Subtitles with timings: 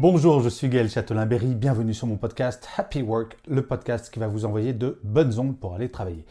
[0.00, 4.28] Bonjour, je suis Gaël Châtelain-Berry, bienvenue sur mon podcast Happy Work, le podcast qui va
[4.28, 6.24] vous envoyer de bonnes ondes pour aller travailler.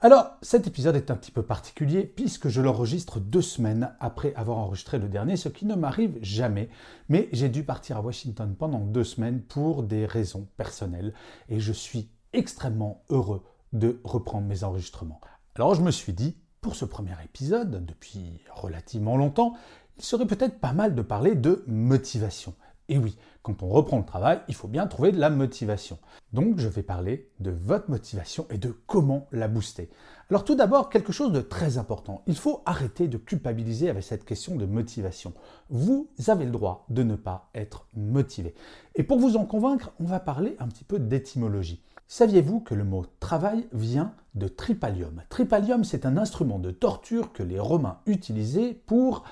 [0.00, 4.58] Alors, cet épisode est un petit peu particulier puisque je l'enregistre deux semaines après avoir
[4.58, 6.68] enregistré le dernier, ce qui ne m'arrive jamais,
[7.08, 11.14] mais j'ai dû partir à Washington pendant deux semaines pour des raisons personnelles
[11.48, 15.20] et je suis extrêmement heureux de reprendre mes enregistrements.
[15.54, 19.54] Alors je me suis dit, pour ce premier épisode, depuis relativement longtemps,
[19.96, 22.52] il serait peut-être pas mal de parler de motivation.
[22.88, 25.98] Et oui, quand on reprend le travail, il faut bien trouver de la motivation.
[26.32, 29.90] Donc je vais parler de votre motivation et de comment la booster.
[30.30, 32.22] Alors tout d'abord, quelque chose de très important.
[32.26, 35.32] Il faut arrêter de culpabiliser avec cette question de motivation.
[35.70, 38.54] Vous avez le droit de ne pas être motivé.
[38.94, 41.82] Et pour vous en convaincre, on va parler un petit peu d'étymologie.
[42.08, 45.22] Saviez-vous que le mot travail vient de tripalium?
[45.28, 49.24] Tripalium, c'est un instrument de torture que les Romains utilisaient pour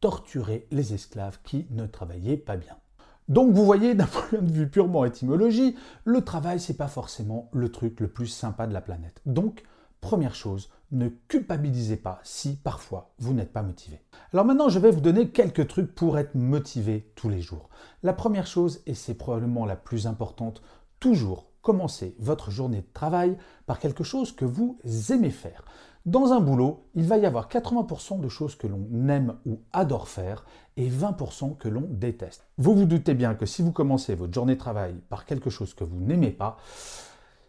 [0.00, 2.76] torturer les esclaves qui ne travaillaient pas bien.
[3.28, 7.70] Donc vous voyez, d'un point de vue purement étymologie, le travail c'est pas forcément le
[7.70, 9.20] truc le plus sympa de la planète.
[9.26, 9.64] Donc,
[10.00, 14.00] première chose, ne culpabilisez pas si parfois vous n'êtes pas motivé.
[14.32, 17.68] Alors maintenant, je vais vous donner quelques trucs pour être motivé tous les jours.
[18.02, 20.62] La première chose, et c'est probablement la plus importante,
[21.00, 24.78] toujours commencez votre journée de travail par quelque chose que vous
[25.10, 25.64] aimez faire.
[26.06, 30.06] Dans un boulot, il va y avoir 80% de choses que l'on aime ou adore
[30.06, 30.44] faire
[30.76, 32.46] et 20% que l'on déteste.
[32.58, 35.74] Vous vous doutez bien que si vous commencez votre journée de travail par quelque chose
[35.74, 36.58] que vous n'aimez pas,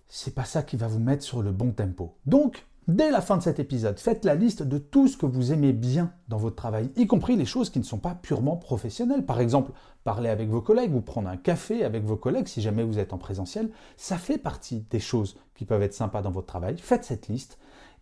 [0.07, 2.15] c'est pas ça qui va vous mettre sur le bon tempo.
[2.25, 5.53] Donc, dès la fin de cet épisode, faites la liste de tout ce que vous
[5.53, 9.27] aimez bien dans votre travail, y compris les choses qui ne sont pas purement professionnelles.
[9.27, 9.71] Par exemple,
[10.03, 13.13] parler avec vos collègues ou prendre un café avec vos collègues si jamais vous êtes
[13.13, 13.69] en présentiel.
[13.97, 16.75] Ça fait partie des choses qui peuvent être sympas dans votre travail.
[16.79, 17.59] Faites cette liste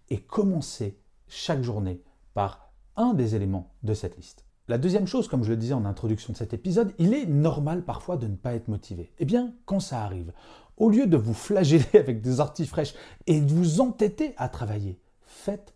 [0.09, 2.01] et commencez chaque journée
[2.33, 4.45] par un des éléments de cette liste.
[4.67, 7.83] La deuxième chose, comme je le disais en introduction de cet épisode, il est normal
[7.83, 9.11] parfois de ne pas être motivé.
[9.19, 10.33] Eh bien, quand ça arrive,
[10.77, 12.95] au lieu de vous flageller avec des orties fraîches
[13.27, 15.73] et de vous entêter à travailler, faites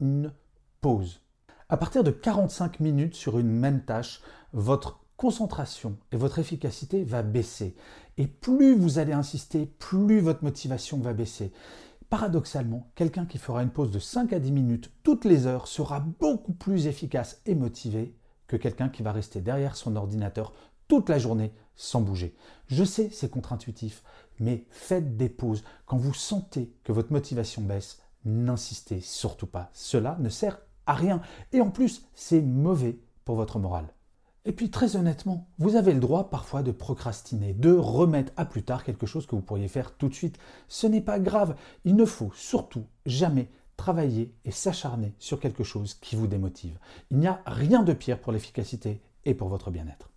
[0.00, 0.32] une
[0.80, 1.20] pause.
[1.68, 4.20] À partir de 45 minutes sur une même tâche,
[4.52, 7.76] votre concentration et votre efficacité va baisser.
[8.18, 11.52] Et plus vous allez insister, plus votre motivation va baisser.
[12.12, 16.00] Paradoxalement, quelqu'un qui fera une pause de 5 à 10 minutes toutes les heures sera
[16.00, 18.14] beaucoup plus efficace et motivé
[18.48, 20.52] que quelqu'un qui va rester derrière son ordinateur
[20.88, 22.36] toute la journée sans bouger.
[22.66, 24.02] Je sais, c'est contre-intuitif,
[24.40, 25.64] mais faites des pauses.
[25.86, 29.70] Quand vous sentez que votre motivation baisse, n'insistez surtout pas.
[29.72, 31.22] Cela ne sert à rien.
[31.54, 33.88] Et en plus, c'est mauvais pour votre morale.
[34.44, 38.64] Et puis très honnêtement, vous avez le droit parfois de procrastiner, de remettre à plus
[38.64, 40.38] tard quelque chose que vous pourriez faire tout de suite.
[40.66, 41.54] Ce n'est pas grave,
[41.84, 46.78] il ne faut surtout jamais travailler et s'acharner sur quelque chose qui vous démotive.
[47.10, 50.11] Il n'y a rien de pire pour l'efficacité et pour votre bien-être.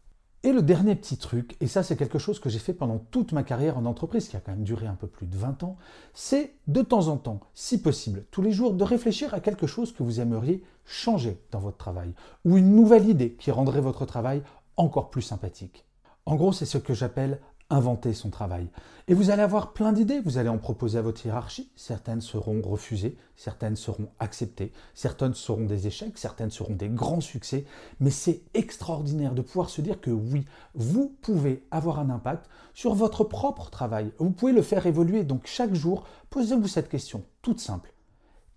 [0.46, 3.32] Et le dernier petit truc, et ça c'est quelque chose que j'ai fait pendant toute
[3.32, 5.76] ma carrière en entreprise, qui a quand même duré un peu plus de 20 ans,
[6.14, 9.92] c'est de temps en temps, si possible, tous les jours, de réfléchir à quelque chose
[9.92, 12.14] que vous aimeriez changer dans votre travail,
[12.46, 14.44] ou une nouvelle idée qui rendrait votre travail
[14.78, 15.84] encore plus sympathique.
[16.28, 17.40] En gros, c'est ce que j'appelle
[17.70, 18.70] inventer son travail.
[19.08, 22.62] Et vous allez avoir plein d'idées, vous allez en proposer à votre hiérarchie, certaines seront
[22.62, 27.66] refusées, certaines seront acceptées, certaines seront des échecs, certaines seront des grands succès,
[28.00, 32.94] mais c'est extraordinaire de pouvoir se dire que oui, vous pouvez avoir un impact sur
[32.94, 37.60] votre propre travail, vous pouvez le faire évoluer, donc chaque jour, posez-vous cette question toute
[37.60, 37.94] simple.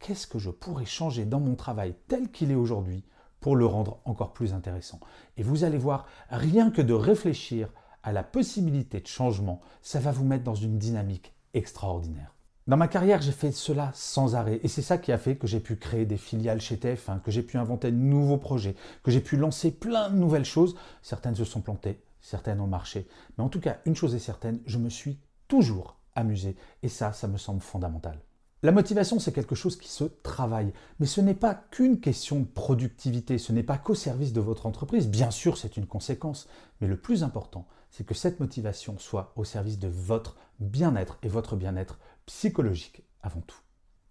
[0.00, 3.05] Qu'est-ce que je pourrais changer dans mon travail tel qu'il est aujourd'hui
[3.41, 5.00] pour le rendre encore plus intéressant?
[5.37, 7.69] Et vous allez voir, rien que de réfléchir
[8.03, 12.35] à la possibilité de changement, ça va vous mettre dans une dynamique extraordinaire.
[12.67, 15.47] Dans ma carrière, j'ai fait cela sans arrêt et c'est ça qui a fait que
[15.47, 19.11] j'ai pu créer des filiales chez TF1, que j'ai pu inventer de nouveaux projets, que
[19.11, 20.77] j'ai pu lancer plein de nouvelles choses.
[21.00, 23.09] Certaines se sont plantées, certaines ont marché.
[23.37, 25.19] Mais en tout cas, une chose est certaine, je me suis
[25.49, 28.19] toujours amusé et ça, ça me semble fondamental.
[28.64, 32.44] La motivation, c'est quelque chose qui se travaille, mais ce n'est pas qu'une question de
[32.44, 35.06] productivité, ce n'est pas qu'au service de votre entreprise.
[35.06, 36.49] Bien sûr, c'est une conséquence,
[36.81, 41.28] mais le plus important, c'est que cette motivation soit au service de votre bien-être et
[41.28, 43.60] votre bien-être psychologique avant tout.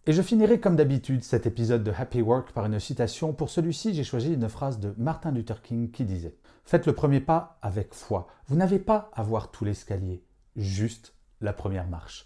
[0.05, 3.33] Et je finirai comme d'habitude cet épisode de Happy Work par une citation.
[3.33, 6.29] Pour celui-ci, j'ai choisi une phrase de Martin Luther King qui disait⁇
[6.63, 8.27] Faites le premier pas avec foi.
[8.47, 10.23] Vous n'avez pas à voir tout l'escalier,
[10.55, 12.25] juste la première marche.